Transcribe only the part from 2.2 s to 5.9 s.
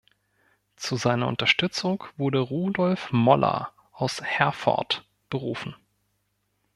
Rudolph Moller aus Herford berufen.